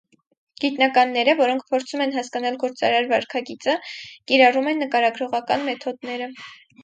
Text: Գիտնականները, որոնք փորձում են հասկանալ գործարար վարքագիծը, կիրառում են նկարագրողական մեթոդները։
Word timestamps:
Գիտնականները, 0.61 1.33
որոնք 1.41 1.65
փորձում 1.73 2.03
են 2.05 2.13
հասկանալ 2.15 2.57
գործարար 2.63 3.09
վարքագիծը, 3.13 3.75
կիրառում 4.31 4.69
են 4.71 4.83
նկարագրողական 4.85 5.67
մեթոդները։ 5.69 6.31